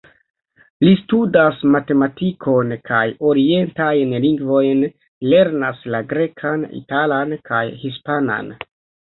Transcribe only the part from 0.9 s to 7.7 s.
studas matematikon kaj orientajn lingvojn, lernas la grekan, italan kaj